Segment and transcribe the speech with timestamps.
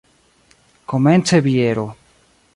[0.93, 1.87] Komence biero.